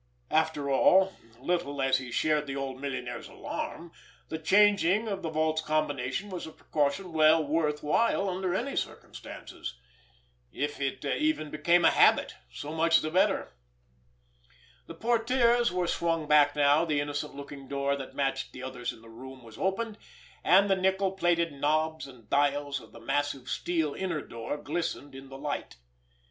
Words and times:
After 0.31 0.67
all, 0.67 1.13
little 1.39 1.79
as 1.79 1.99
he 1.99 2.11
shared 2.11 2.47
the 2.47 2.55
old 2.55 2.81
millionaire's 2.81 3.27
alarm, 3.27 3.91
the 4.29 4.39
changing 4.39 5.07
of 5.07 5.21
the 5.21 5.29
vault's 5.29 5.61
combination 5.61 6.31
was 6.31 6.47
a 6.47 6.51
precaution 6.51 7.13
well 7.13 7.45
worth 7.45 7.83
while 7.83 8.27
under 8.27 8.55
any 8.55 8.75
circumstances. 8.75 9.75
If 10.51 10.79
it 10.81 11.05
even 11.05 11.51
became 11.51 11.85
a 11.85 11.91
habit, 11.91 12.33
so 12.51 12.73
much 12.73 13.01
the 13.01 13.11
better! 13.11 13.53
The 14.87 14.95
portières 14.95 15.69
were 15.69 15.85
swung 15.85 16.27
back 16.27 16.55
now, 16.55 16.83
the 16.83 16.99
innocent 16.99 17.35
looking 17.35 17.67
door 17.67 17.95
that 17.95 18.15
matched 18.15 18.53
the 18.53 18.63
others 18.63 18.91
in 18.91 19.03
the 19.03 19.07
room 19.09 19.43
was 19.43 19.59
opened, 19.59 19.99
and 20.43 20.67
the 20.67 20.75
nickel 20.75 21.11
plated 21.11 21.53
knobs 21.53 22.07
and 22.07 22.27
dials 22.27 22.79
of 22.79 22.91
the 22.91 22.99
massive 22.99 23.47
steel 23.47 23.93
inner 23.93 24.21
door 24.23 24.57
glistened 24.57 25.13
in 25.13 25.29
the 25.29 25.37
light. 25.37 25.75